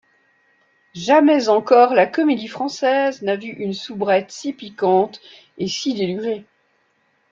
[0.95, 5.21] Jamais encore la Comédie-Française n'a vu une soubrette si piquante
[5.59, 6.43] et si délurée.